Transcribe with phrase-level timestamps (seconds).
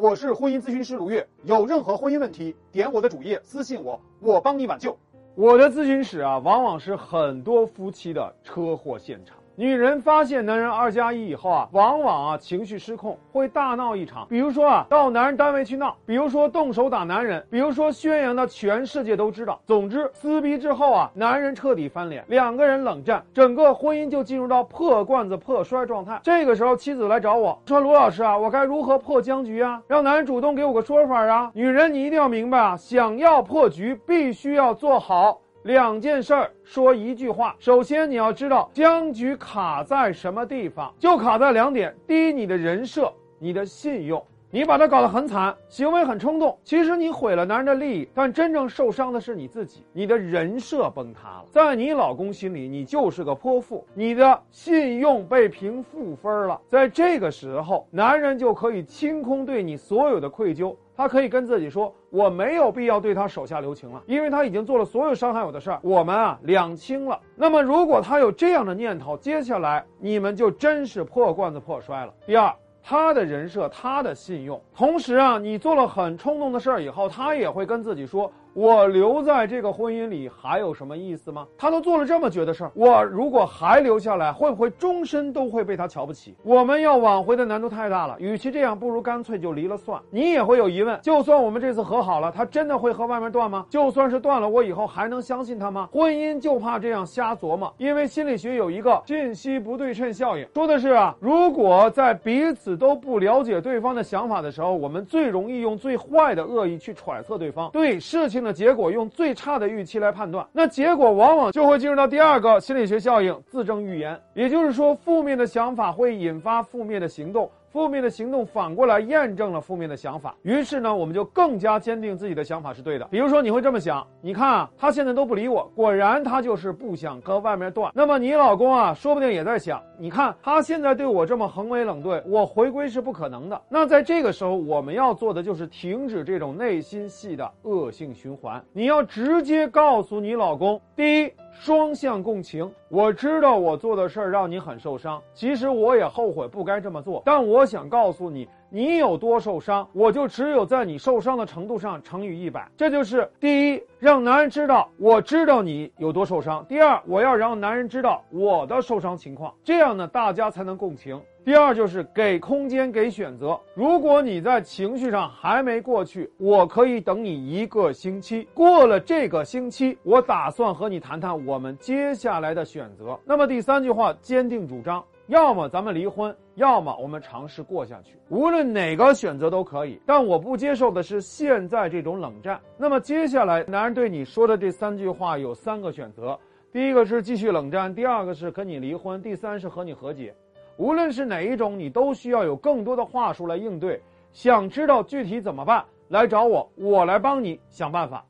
[0.00, 4.96] 我是婚姻咨询师卢月，有任何婚姻问题，点我的主页私信我，我帮你挽救。
[5.34, 9.36] 我的咨询室啊，往往是很多夫妻的车祸现场。
[9.58, 14.24] 女人发现男人二加一以后啊，往往啊情绪失控，会大闹一场。
[14.30, 19.60] 比如说啊，到男人单位去闹；比如说动手打男人；比如说宣扬的全世界都知道。
[19.66, 26.20] 总之，撕逼之后啊，男人彻底翻脸，两个人冷战，整个婚姻就进入到破罐子破摔状态。
[26.22, 29.82] 这个时候，妻子来找我说：“卢老师啊，我该如何破僵局啊？
[29.88, 35.40] 让男人主动给我个说法啊？”女人，你一定要明白啊，想要破局，必须要做好。
[35.64, 37.54] 两件事儿说一句话。
[37.58, 44.24] 首先，你要知道僵局卡在什么地方，就卡在两点：第一，你的人设，你的信用。
[44.50, 51.44] 你把他搞得很惨，行为很冲动，其实你毁了男人的利益，但真正受伤的是你自己，你的人设崩塌了。
[51.50, 56.58] 在你老公心里，你就是个泼妇，你的信用被评负分了。
[56.66, 60.74] 在这个时候，男人就可以清空对你所有的愧疚。
[60.98, 65.78] 他可以跟自己说：“我没有必要对他手下留情了，因为他已经做了所有伤害我的事儿。
[65.80, 67.16] 我们啊，两清了。
[67.36, 72.12] 那么，如果他有这样的念头，接下来你们就真是破罐子破摔了。
[72.26, 74.60] 第二，他的人设，他的信用。
[74.74, 78.28] 同时啊，你做了很冲动的事儿以后，他也会跟自己说。”
[78.58, 81.46] 我留在这个婚姻里还有什么意思吗？
[81.56, 86.34] 他都做了这么绝的事儿，我如果还留下来，会不会终身都会被他瞧不起？
[86.42, 90.02] 我们要挽回的难度太大了，与其这样，不如干脆就离了算。
[90.10, 93.64] 你也会有疑问，就算我们这次和好了，他真的会和外面断吗？
[93.70, 95.88] 就算是断了，我以后还能相信他吗？
[95.92, 108.47] 婚姻就怕这样瞎琢磨，因为心理学有一个信息不对称效应，说的是啊，如果在彼此都不了解对方的想法的时候，我们最容易用最坏的恶意去揣测对方，对事情的。
[108.52, 114.20] 结果用最差的预期来判断，那结果往往就会进入到第二个心理学效应——自证预言。
[114.34, 117.50] 也就是说，负面的想法会引发负面的行动。
[117.70, 123.06] 负面的行动反过来验证了负面的想法，于是呢，我们就更加坚定自己的想法是对的。
[123.10, 127.92] 比如说，你会这么想：你看啊，他现在都不理我，果然他就是不想和外面断。
[127.94, 133.60] 那么你老公啊，说不定也在想：你看他现在对我这么横眉冷对，我回归是不可能的。
[133.68, 138.64] 那在这个时候，我们要做的就是停止这种内心戏的恶性循环。
[138.72, 141.32] 你要直接告诉你老公：第一。
[141.60, 147.20] 双向共情，我知道我做的事儿让你很受伤，其实我也后悔不该这么做。
[147.24, 152.70] 但我想告诉你，你有多受伤，我就只有在你受伤的程度上乘以一百。
[152.76, 161.20] 这就是第一，让男人知道我知道你有多受伤；第二，我要让男人知道我的受伤情况，这样呢，大家才能共情。
[161.48, 163.58] 第二就是给空间，给选择。
[163.72, 168.46] 如果你在情绪上还没过去，我可以等你一个星期。
[168.52, 173.18] 过了这个星期，我打算和你谈谈我们接下来的选择。
[173.24, 178.18] 那么第三句话，坚定主张，要么咱们离婚，要么我们尝试过下去。
[178.28, 182.60] 无论哪个选择都可以，但我不接受的是现在这种冷战。
[182.76, 186.38] 那么接下来，男人对你说的这三句话有三个选择：
[186.70, 190.34] 第一个是继续冷战，第二个是跟你离婚，第三是和你和解。
[190.78, 194.00] 无论是哪一种，你都需要有更多的话术来应对。
[194.32, 198.24] 想知道具体怎么办，来找我，我来帮你想办法。